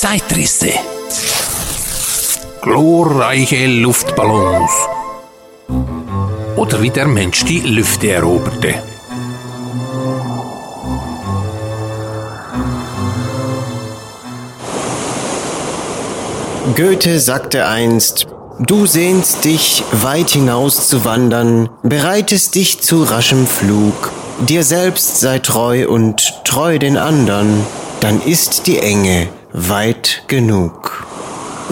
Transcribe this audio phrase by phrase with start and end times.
[0.00, 0.70] Zeitrisse.
[2.62, 4.70] Glorreiche Luftballons.
[6.54, 8.80] Oder wie der Mensch die Lüfte eroberte.
[16.76, 18.28] Goethe sagte einst,
[18.60, 24.12] Du sehnst dich, weit hinaus zu wandern, bereitest dich zu raschem Flug,
[24.48, 27.66] dir selbst sei treu und treu den andern,
[27.98, 29.28] dann ist die Enge
[29.66, 31.06] weit genug.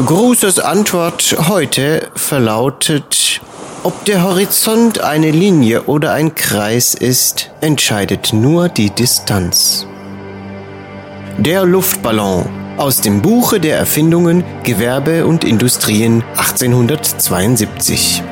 [0.05, 3.41] Grußes Antwort heute verlautet,
[3.85, 9.87] ob der Horizont eine Linie oder ein Kreis ist, entscheidet nur die Distanz.
[11.39, 12.47] Der Luftballon
[12.77, 18.23] aus dem Buche der Erfindungen, Gewerbe und Industrien 1872.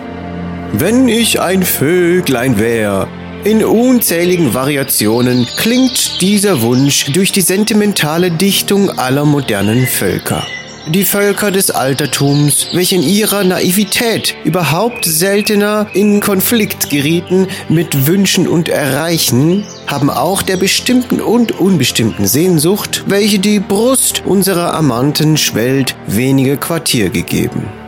[0.73, 3.06] Wenn ich ein Vöglein wär,
[3.44, 10.46] in unzähligen Variationen klingt dieser Wunsch durch die sentimentale Dichtung aller modernen Völker.
[10.86, 18.48] Die Völker des Altertums, welche in ihrer Naivität überhaupt seltener in Konflikt gerieten mit Wünschen
[18.48, 25.96] und Erreichen, haben auch der bestimmten und unbestimmten Sehnsucht, welche die Brust unserer Amanten schwellt,
[26.06, 27.84] wenige Quartier gegeben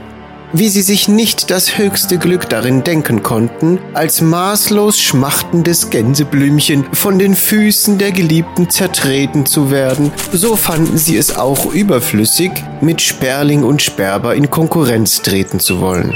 [0.53, 7.19] wie sie sich nicht das höchste Glück darin denken konnten, als maßlos schmachtendes Gänseblümchen von
[7.19, 13.65] den Füßen der Geliebten zertreten zu werden, so fanden sie es auch überflüssig, mit Sperling
[13.65, 16.15] und Sperber in Konkurrenz treten zu wollen.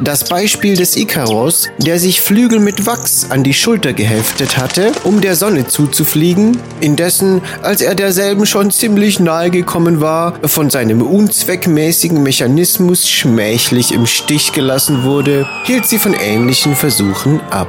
[0.00, 5.20] Das Beispiel des Ikaros, der sich Flügel mit Wachs an die Schulter geheftet hatte, um
[5.20, 12.22] der Sonne zuzufliegen, indessen, als er derselben schon ziemlich nahe gekommen war, von seinem unzweckmäßigen
[12.22, 17.68] Mechanismus schmählich im Stich gelassen wurde, hielt sie von ähnlichen Versuchen ab.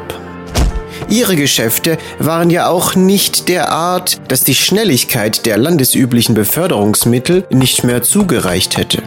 [1.10, 7.84] Ihre Geschäfte waren ja auch nicht der Art, dass die Schnelligkeit der landesüblichen Beförderungsmittel nicht
[7.84, 9.02] mehr zugereicht hätte.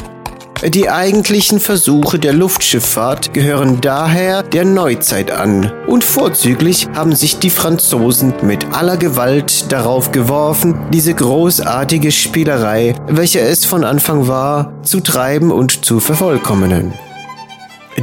[0.65, 7.51] Die eigentlichen Versuche der Luftschifffahrt gehören daher der Neuzeit an und vorzüglich haben sich die
[7.51, 15.01] Franzosen mit aller Gewalt darauf geworfen, diese großartige Spielerei, welche es von Anfang war, zu
[15.01, 16.93] treiben und zu vervollkommnen.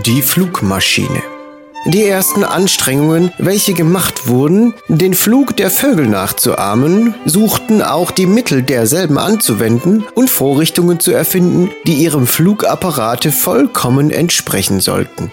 [0.06, 1.39] Die Flugmaschine.
[1.86, 8.64] Die ersten Anstrengungen, welche gemacht wurden, den Flug der Vögel nachzuahmen, suchten auch die Mittel
[8.64, 15.32] derselben anzuwenden und Vorrichtungen zu erfinden, die ihrem Flugapparate vollkommen entsprechen sollten.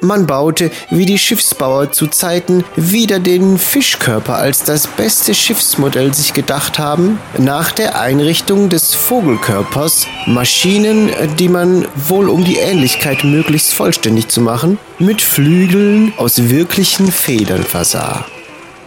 [0.00, 6.34] Man baute, wie die Schiffsbauer zu Zeiten wieder den Fischkörper als das beste Schiffsmodell sich
[6.34, 11.10] gedacht haben, nach der Einrichtung des Vogelkörpers Maschinen,
[11.40, 17.64] die man wohl um die Ähnlichkeit möglichst vollständig zu machen, mit Flügeln aus wirklichen Federn
[17.64, 18.24] versah.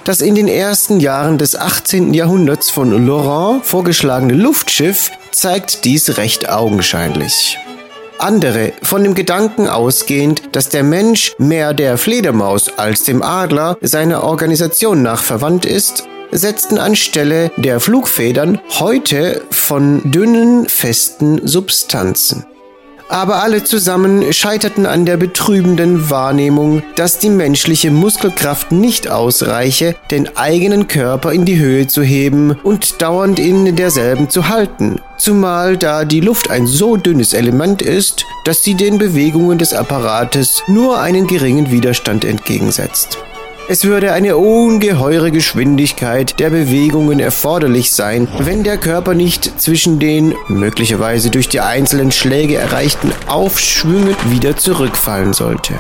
[0.06, 2.14] Das in den ersten Jahren des 18.
[2.14, 7.58] Jahrhunderts von Laurent vorgeschlagene Luftschiff zeigt dies recht augenscheinlich.
[8.22, 14.24] Andere, von dem Gedanken ausgehend, dass der Mensch mehr der Fledermaus als dem Adler seiner
[14.24, 22.46] Organisation nach verwandt ist, setzten anstelle der Flugfedern heute von dünnen, festen Substanzen
[23.12, 30.38] aber alle zusammen scheiterten an der betrübenden Wahrnehmung, dass die menschliche Muskelkraft nicht ausreiche, den
[30.38, 36.06] eigenen Körper in die Höhe zu heben und dauernd in derselben zu halten, zumal da
[36.06, 41.28] die Luft ein so dünnes Element ist, dass sie den Bewegungen des Apparates nur einen
[41.28, 43.18] geringen Widerstand entgegensetzt.
[43.70, 50.34] Es würde eine ungeheure Geschwindigkeit der Bewegungen erforderlich sein, wenn der Körper nicht zwischen den
[50.48, 55.76] möglicherweise durch die einzelnen Schläge erreichten Aufschwüngen wieder zurückfallen sollte.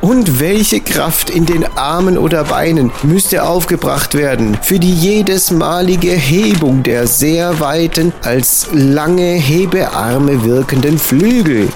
[0.00, 6.84] Und welche Kraft in den Armen oder Beinen müsste aufgebracht werden für die jedesmalige Hebung
[6.84, 11.68] der sehr weiten, als lange Hebearme wirkenden Flügel?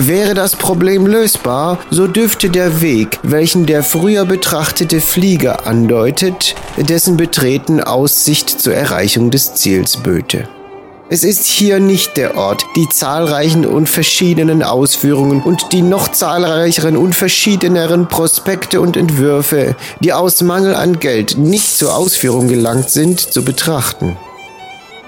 [0.00, 7.16] Wäre das Problem lösbar, so dürfte der Weg, welchen der früher betrachtete Flieger andeutet, dessen
[7.16, 10.48] Betreten Aussicht zur Erreichung des Ziels böte.
[11.10, 16.96] Es ist hier nicht der Ort, die zahlreichen und verschiedenen Ausführungen und die noch zahlreicheren
[16.96, 23.18] und verschiedeneren Prospekte und Entwürfe, die aus Mangel an Geld nicht zur Ausführung gelangt sind,
[23.18, 24.16] zu betrachten.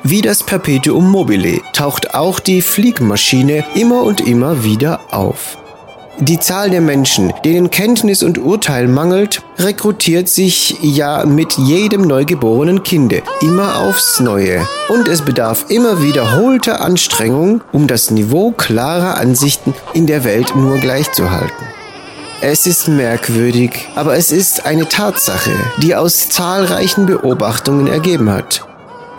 [0.02, 5.58] Wie das Perpetuum mobile taucht auch die Fliegmaschine immer und immer wieder auf.
[6.18, 12.82] Die Zahl der Menschen, denen Kenntnis und Urteil mangelt, rekrutiert sich ja mit jedem neugeborenen
[12.82, 14.66] Kinde immer aufs Neue.
[14.88, 20.78] Und es bedarf immer wiederholter Anstrengung, um das Niveau klarer Ansichten in der Welt nur
[20.78, 21.66] gleichzuhalten.
[22.40, 25.52] Es ist merkwürdig, aber es ist eine Tatsache,
[25.82, 28.66] die aus zahlreichen Beobachtungen ergeben hat.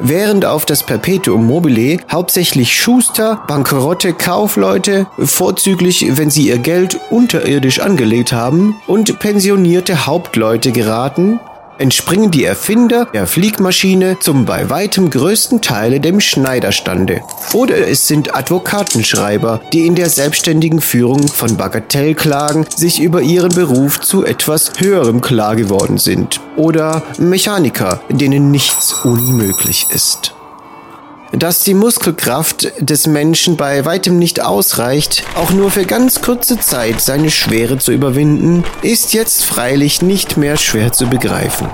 [0.03, 7.79] Während auf das Perpetuum mobile hauptsächlich Schuster, bankrotte Kaufleute, vorzüglich wenn sie ihr Geld unterirdisch
[7.79, 11.39] angelegt haben, und pensionierte Hauptleute geraten,
[11.81, 17.21] entspringen die Erfinder der Fliegmaschine zum bei weitem größten Teile dem Schneiderstande.
[17.53, 23.99] Oder es sind Advokatenschreiber, die in der selbstständigen Führung von Bagatellklagen sich über ihren Beruf
[23.99, 26.39] zu etwas höherem klar geworden sind.
[26.55, 30.35] Oder Mechaniker, denen nichts unmöglich ist.
[31.31, 36.99] Dass die Muskelkraft des Menschen bei weitem nicht ausreicht, auch nur für ganz kurze Zeit
[36.99, 41.69] seine Schwere zu überwinden, ist jetzt freilich nicht mehr schwer zu begreifen.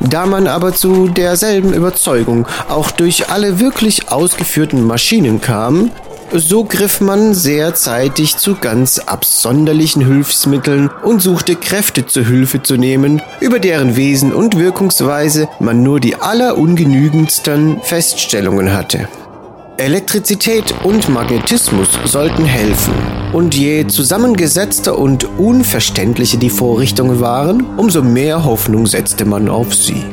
[0.00, 5.90] Da man aber zu derselben Überzeugung auch durch alle wirklich ausgeführten Maschinen kam,
[6.32, 12.76] so griff man sehr zeitig zu ganz absonderlichen Hilfsmitteln und suchte Kräfte zur Hilfe zu
[12.76, 19.08] nehmen, über deren Wesen und Wirkungsweise man nur die allerungenügendsten Feststellungen hatte.
[19.76, 22.94] Elektrizität und Magnetismus sollten helfen.
[23.32, 30.04] Und je zusammengesetzter und unverständlicher die Vorrichtungen waren, umso mehr Hoffnung setzte man auf sie.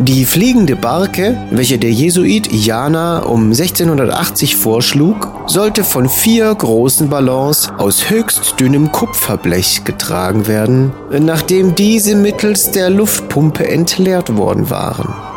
[0.00, 7.68] Die fliegende Barke, welche der Jesuit Jana um 1680 vorschlug, sollte von vier großen Ballons
[7.78, 15.27] aus höchst dünnem Kupferblech getragen werden, nachdem diese mittels der Luftpumpe entleert worden waren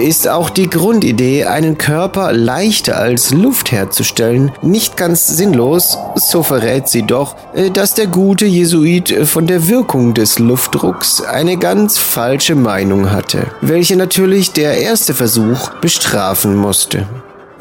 [0.00, 6.88] ist auch die Grundidee, einen Körper leichter als Luft herzustellen, nicht ganz sinnlos, so verrät
[6.88, 12.54] sie doch, äh, dass der gute Jesuit von der Wirkung des Luftdrucks eine ganz falsche
[12.54, 17.06] Meinung hatte, welche natürlich der erste Versuch bestrafen musste.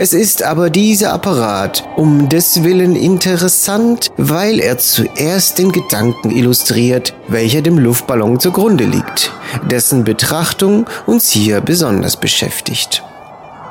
[0.01, 7.13] Es ist aber dieser Apparat um des Willen interessant, weil er zuerst den Gedanken illustriert,
[7.27, 9.33] welcher dem Luftballon zugrunde liegt,
[9.69, 13.03] dessen Betrachtung uns hier besonders beschäftigt.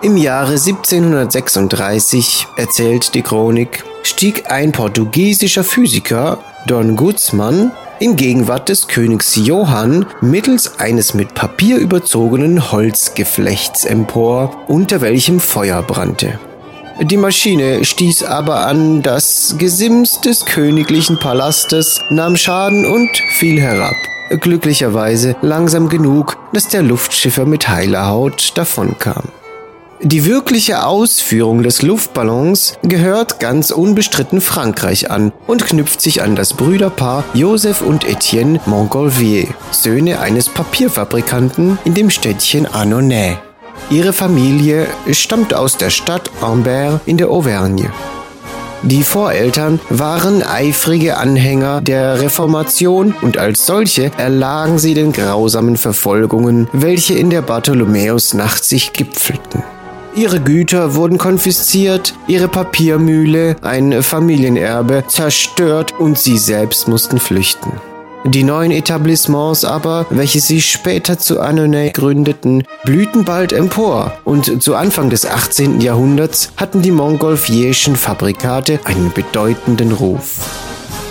[0.03, 8.89] Im Jahre 1736, erzählt die Chronik, stieg ein portugiesischer Physiker, Don Guzman, in Gegenwart des
[8.89, 16.39] Königs Johann mittels eines mit Papier überzogenen Holzgeflechts empor, unter welchem Feuer brannte.
[17.01, 23.95] Die Maschine stieß aber an das Gesims des königlichen Palastes, nahm Schaden und fiel herab.
[24.41, 29.25] Glücklicherweise langsam genug, dass der Luftschiffer mit heiler Haut davonkam.
[30.01, 36.55] Die wirkliche Ausführung des Luftballons gehört ganz unbestritten Frankreich an und knüpft sich an das
[36.55, 43.39] Brüderpaar Joseph und Etienne Montgolfier, Söhne eines Papierfabrikanten in dem Städtchen Annonay.
[43.91, 47.91] Ihre Familie stammt aus der Stadt Ambert in der Auvergne.
[48.83, 56.69] Die Voreltern waren eifrige Anhänger der Reformation und als solche erlagen sie den grausamen Verfolgungen,
[56.73, 59.65] welche in der Bartholomäusnacht sich gipfelten.
[60.15, 67.73] Ihre Güter wurden konfisziert, ihre Papiermühle, ein Familienerbe, zerstört und sie selbst mussten flüchten.
[68.25, 74.75] Die neuen Etablissements aber, welche sie später zu Annonay gründeten, blühten bald empor und zu
[74.75, 75.81] Anfang des 18.
[75.81, 80.41] Jahrhunderts hatten die Montgolfierschen Fabrikate einen bedeutenden Ruf.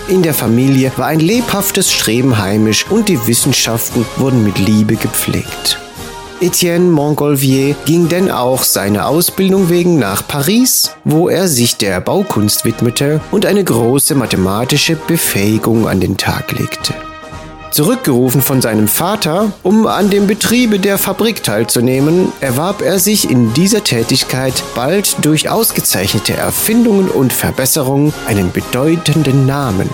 [0.08, 5.78] In der Familie war ein lebhaftes Streben heimisch und die Wissenschaften wurden mit Liebe gepflegt.
[6.40, 12.64] Etienne Montgolfier ging denn auch seiner Ausbildung wegen nach Paris, wo er sich der Baukunst
[12.64, 16.94] widmete und eine große mathematische Befähigung an den Tag legte.
[17.72, 23.52] Zurückgerufen von seinem Vater, um an dem Betriebe der Fabrik teilzunehmen, erwarb er sich in
[23.52, 29.90] dieser Tätigkeit bald durch ausgezeichnete Erfindungen und Verbesserungen einen bedeutenden Namen.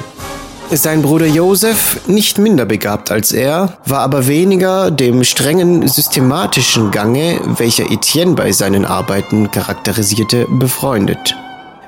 [0.71, 7.41] Sein Bruder Joseph, nicht minder begabt als er, war aber weniger dem strengen systematischen Gange,
[7.59, 11.37] welcher Etienne bei seinen Arbeiten charakterisierte, befreundet.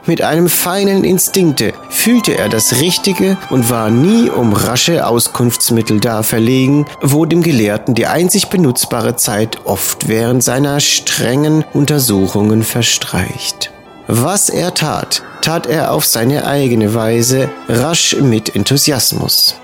[0.07, 6.23] Mit einem feinen Instinkte fühlte er das Richtige und war nie um rasche Auskunftsmittel da
[6.23, 13.73] verlegen, wo dem Gelehrten die einzig benutzbare Zeit oft während seiner strengen Untersuchungen verstreicht.
[14.09, 19.57] Was er tat, tat er auf seine eigene Weise, rasch mit Enthusiasmus.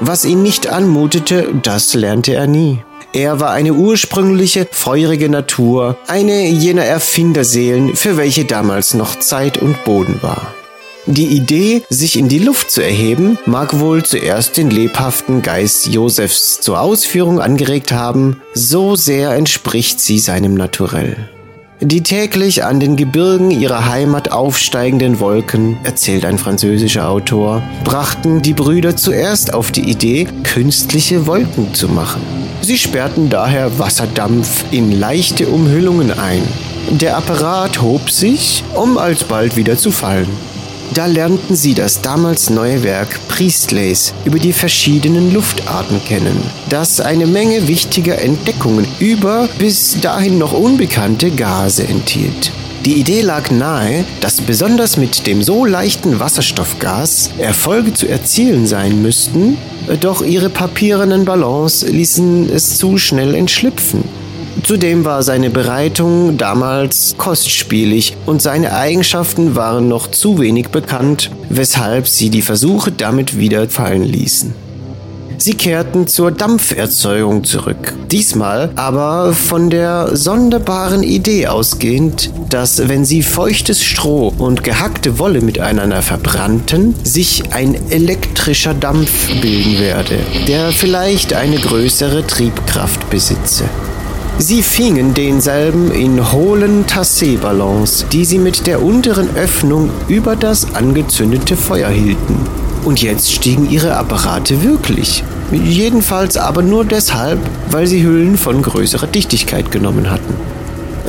[0.00, 2.82] Was ihn nicht anmutete, das lernte er nie.
[3.12, 9.84] Er war eine ursprüngliche, feurige Natur, eine jener Erfinderseelen, für welche damals noch Zeit und
[9.84, 10.52] Boden war.
[11.06, 16.60] Die Idee, sich in die Luft zu erheben, mag wohl zuerst den lebhaften Geist Josefs
[16.60, 21.28] zur Ausführung angeregt haben, so sehr entspricht sie seinem Naturell.
[21.82, 28.54] Die täglich an den Gebirgen ihrer Heimat aufsteigenden Wolken, erzählt ein französischer Autor, brachten die
[28.54, 32.22] Brüder zuerst auf die Idee, künstliche Wolken zu machen.
[32.62, 36.42] Sie sperrten daher Wasserdampf in leichte Umhüllungen ein.
[36.88, 40.28] Der Apparat hob sich, um alsbald wieder zu fallen.
[40.94, 47.26] Da lernten sie das damals neue Werk Priestleys über die verschiedenen Luftarten kennen, das eine
[47.26, 52.52] Menge wichtiger Entdeckungen über bis dahin noch unbekannte Gase enthielt.
[52.86, 59.02] Die Idee lag nahe, dass besonders mit dem so leichten Wasserstoffgas Erfolge zu erzielen sein
[59.02, 59.58] müssten,
[60.00, 64.04] doch ihre papierenen Ballons ließen es zu schnell entschlüpfen.
[64.66, 72.08] Zudem war seine Bereitung damals kostspielig und seine Eigenschaften waren noch zu wenig bekannt, weshalb
[72.08, 74.52] sie die Versuche damit wieder fallen ließen.
[75.38, 77.94] Sie kehrten zur Dampferzeugung zurück.
[78.10, 85.42] Diesmal aber von der sonderbaren Idee ausgehend, dass wenn sie feuchtes Stroh und gehackte Wolle
[85.42, 90.18] miteinander verbrannten, sich ein elektrischer Dampf bilden werde,
[90.48, 93.62] der vielleicht eine größere Triebkraft besitze.
[94.38, 101.56] Sie fingen denselben in hohlen Tassé-Ballons, die sie mit der unteren Öffnung über das angezündete
[101.56, 102.36] Feuer hielten.
[102.84, 105.24] Und jetzt stiegen ihre Apparate wirklich.
[105.50, 107.38] Jedenfalls aber nur deshalb,
[107.70, 110.34] weil sie Hüllen von größerer Dichtigkeit genommen hatten.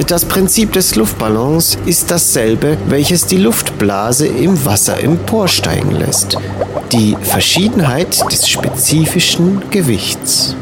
[0.07, 6.37] Das Prinzip des Luftballons ist dasselbe, welches die Luftblase im Wasser emporsteigen lässt.
[6.93, 10.55] Die Verschiedenheit des spezifischen Gewichts.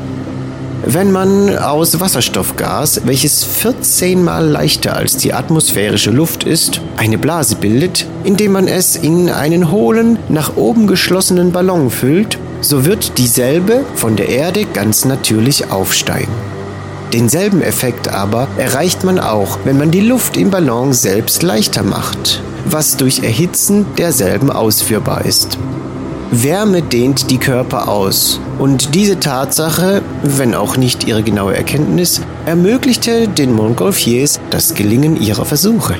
[0.88, 7.56] Wenn man aus Wasserstoffgas, welches 14 mal leichter als die atmosphärische Luft ist, eine Blase
[7.56, 13.84] bildet, indem man es in einen hohlen, nach oben geschlossenen Ballon füllt, so wird dieselbe
[13.96, 16.32] von der Erde ganz natürlich aufsteigen.
[17.14, 22.44] Denselben Effekt aber erreicht man auch, wenn man die Luft im Ballon selbst leichter macht,
[22.66, 25.58] was durch Erhitzen derselben ausführbar ist.
[26.44, 28.40] Wärme dehnt die Körper aus.
[28.60, 35.46] Und diese Tatsache, wenn auch nicht ihre genaue Erkenntnis, ermöglichte den Montgolfiers das Gelingen ihrer
[35.46, 35.96] Versuche.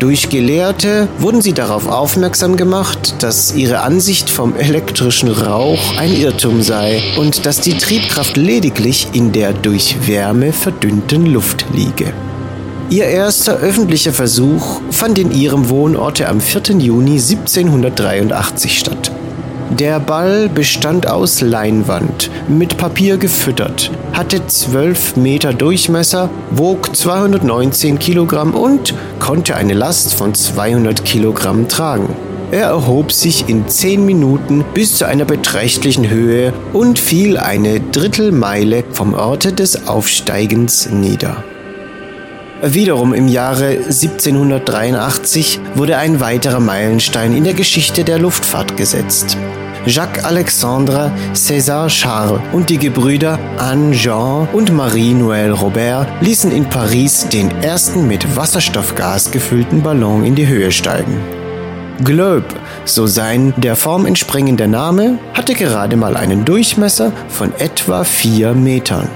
[0.00, 6.62] Durch Gelehrte wurden sie darauf aufmerksam gemacht, dass ihre Ansicht vom elektrischen Rauch ein Irrtum
[6.62, 12.12] sei und dass die Triebkraft lediglich in der durch Wärme verdünnten Luft liege.
[12.90, 16.76] Ihr erster öffentlicher Versuch fand in ihrem Wohnorte am 4.
[16.78, 19.13] Juni 1783 statt.
[19.78, 28.54] Der Ball bestand aus Leinwand, mit Papier gefüttert, hatte 12 Meter Durchmesser, wog 219 Kilogramm
[28.54, 32.14] und konnte eine Last von 200 Kilogramm tragen.
[32.52, 38.84] Er erhob sich in 10 Minuten bis zu einer beträchtlichen Höhe und fiel eine Drittelmeile
[38.92, 41.42] vom Orte des Aufsteigens nieder.
[42.62, 49.36] Wiederum im Jahre 1783 wurde ein weiterer Meilenstein in der Geschichte der Luftfahrt gesetzt.
[49.86, 58.08] Jacques-Alexandre César Charles und die Gebrüder Anne-Jean und Marie-Noël Robert ließen in Paris den ersten
[58.08, 61.20] mit Wasserstoffgas gefüllten Ballon in die Höhe steigen.
[62.02, 62.46] Globe,
[62.86, 69.08] so sein der Form entspringender Name, hatte gerade mal einen Durchmesser von etwa vier Metern.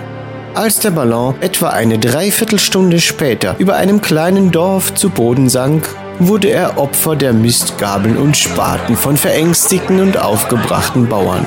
[0.55, 6.49] Als der Ballon etwa eine Dreiviertelstunde später über einem kleinen Dorf zu Boden sank, wurde
[6.49, 11.47] er Opfer der Mistgabeln und Spaten von verängstigten und aufgebrachten Bauern.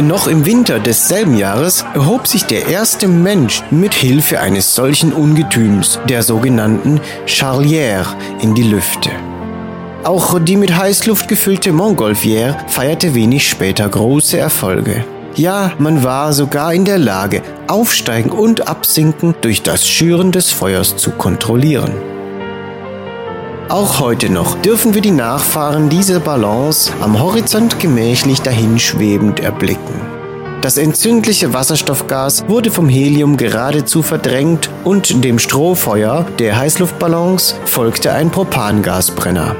[0.00, 5.98] Noch im Winter desselben Jahres erhob sich der erste Mensch mit Hilfe eines solchen Ungetüms,
[6.08, 8.06] der sogenannten Charlière,
[8.40, 9.10] in die Lüfte.
[10.04, 15.04] Auch die mit Heißluft gefüllte Montgolfière feierte wenig später große Erfolge.
[15.34, 20.96] Ja, man war sogar in der Lage, Aufsteigen und Absinken durch das Schüren des Feuers
[20.96, 21.92] zu kontrollieren.
[23.68, 30.00] Auch heute noch dürfen wir die Nachfahren dieser Ballons am Horizont gemächlich dahinschwebend erblicken.
[30.62, 38.30] Das entzündliche Wasserstoffgas wurde vom Helium geradezu verdrängt und dem Strohfeuer der Heißluftballons folgte ein
[38.30, 39.54] Propangasbrenner.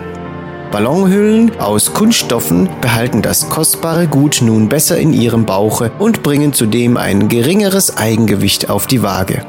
[0.72, 6.96] Ballonhüllen aus Kunststoffen behalten das kostbare Gut nun besser in ihrem Bauche und bringen zudem
[6.96, 9.44] ein geringeres Eigengewicht auf die Waage.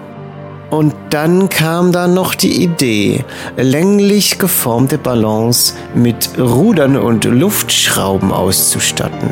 [0.69, 3.25] Und dann kam da noch die Idee,
[3.57, 9.31] länglich geformte Ballons mit Rudern und Luftschrauben auszustatten.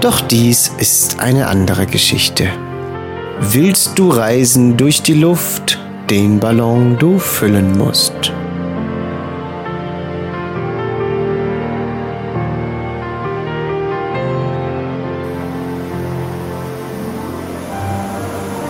[0.00, 2.48] Doch dies ist eine andere Geschichte.
[3.40, 5.78] Willst du reisen durch die Luft,
[6.08, 8.32] den Ballon du füllen musst.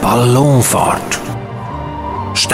[0.02, 1.17] Ballonfahrt.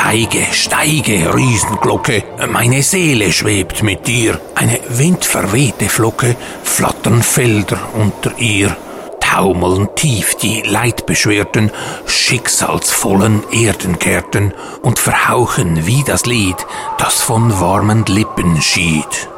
[0.04, 4.38] Steige, steige, Riesenglocke, meine Seele schwebt mit dir.
[4.54, 8.76] Eine windverwehte Flocke, flattern Felder unter ihr.
[9.18, 11.72] taumeln tief die leidbeschwerten,
[12.04, 16.66] schicksalsvollen Erden kehrten und verhauchen wie das Lied,
[16.98, 19.30] das von warmen Lippen schied.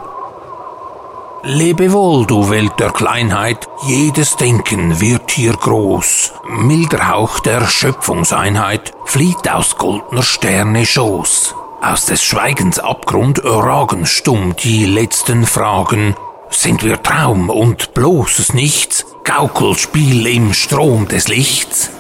[1.48, 6.32] Lebe wohl, du Welt der Kleinheit, jedes Denken wird hier groß.
[6.48, 11.54] Milder Hauch der Schöpfungseinheit flieht aus goldner Sterne Schoß.
[11.80, 16.16] Aus des Schweigens Abgrund ragen stumm die letzten Fragen.
[16.50, 21.92] Sind wir Traum und bloßes Nichts, Gaukelspiel im Strom des Lichts?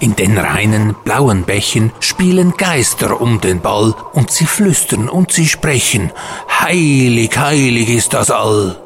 [0.00, 5.46] In den reinen blauen Bächen spielen Geister um den Ball und sie flüstern und sie
[5.46, 6.10] sprechen.
[6.60, 8.76] Heilig, heilig ist das All.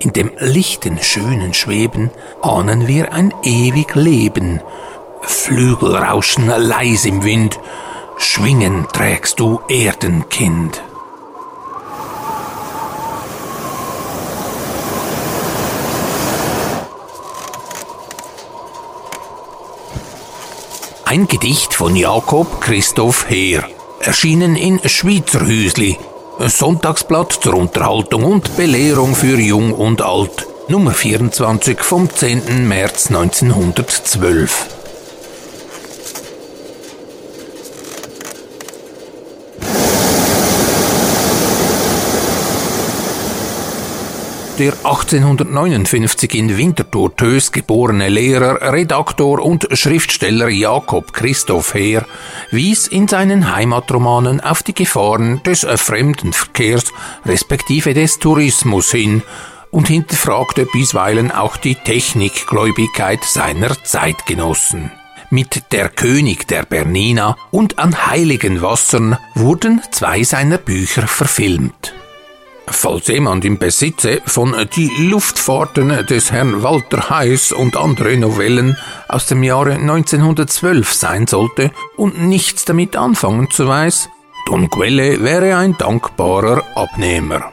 [0.00, 2.10] In dem lichten, schönen Schweben
[2.42, 4.60] ahnen wir ein ewig Leben.
[5.22, 7.58] Flügel rauschen leis im Wind,
[8.16, 10.82] Schwingen trägst du Erdenkind.
[21.10, 23.64] Ein Gedicht von Jakob Christoph Heer,
[23.98, 25.96] erschienen in Schweizer Hüsli,
[26.38, 32.68] Sonntagsblatt zur Unterhaltung und Belehrung für Jung und Alt, Nummer 24 vom 10.
[32.68, 34.77] März 1912.
[44.58, 52.04] Der 1859 in Winterthur Tös geborene Lehrer, Redaktor und Schriftsteller Jakob Christoph Heer
[52.50, 56.92] wies in seinen Heimatromanen auf die Gefahren des Fremdenverkehrs
[57.24, 59.22] respektive des Tourismus hin
[59.70, 64.90] und hinterfragte bisweilen auch die Technikgläubigkeit seiner Zeitgenossen.
[65.30, 71.94] Mit Der König der Bernina und An heiligen Wassern wurden zwei seiner Bücher verfilmt.
[72.70, 78.76] Falls jemand im Besitze von Die Luftfahrten des Herrn Walter Heiß und andere Novellen
[79.08, 84.08] aus dem Jahre 1912 sein sollte und nichts damit anfangen zu weiß,
[84.46, 87.52] Don Quelle wäre ein dankbarer Abnehmer.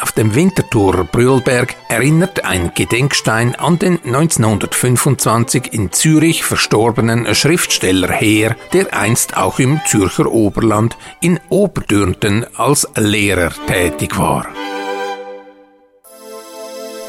[0.00, 8.56] Auf dem Winterthur Brühlberg erinnert ein Gedenkstein an den 1925 in Zürich verstorbenen Schriftsteller Heer,
[8.72, 14.46] der einst auch im Zürcher Oberland in Oberdürnten als Lehrer tätig war.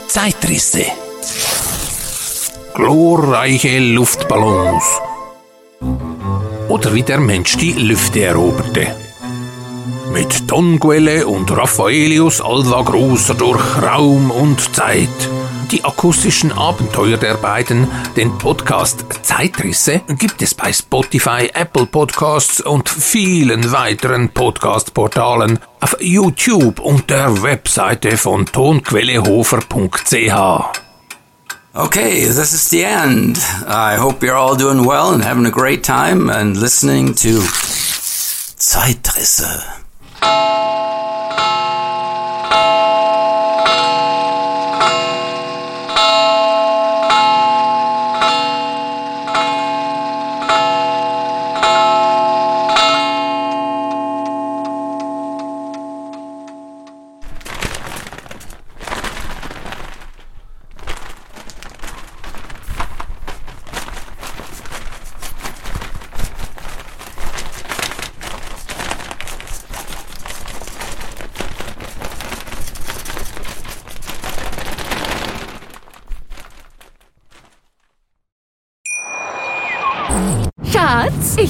[0.07, 0.85] Zeitrisse
[2.73, 4.85] Glorreiche Luftballons
[6.69, 9.08] oder wie der Mensch die Lüfte eroberte.
[10.11, 15.07] Mit Tonquelle und Raffaelius Alva Großer durch Raum und Zeit.
[15.71, 22.89] Die akustischen Abenteuer der beiden, den Podcast Zeitrisse, gibt es bei Spotify, Apple Podcasts und
[22.89, 30.79] vielen weiteren Podcast-Portalen, auf YouTube und der Webseite von tonquellehofer.ch.
[31.75, 33.37] Okay, this is the end.
[33.67, 37.43] I hope you're all doing well and having a great time and listening to
[38.71, 39.63] Zeitrisse.